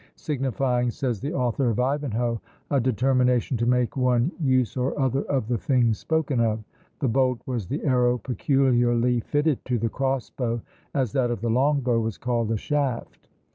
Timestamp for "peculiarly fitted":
8.17-9.63